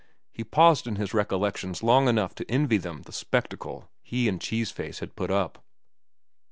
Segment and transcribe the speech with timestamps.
[0.31, 4.71] He paused in his recollections long enough to envy them the spectacle he and Cheese
[4.71, 5.63] Face had put up.